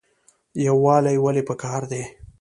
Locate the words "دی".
1.91-2.03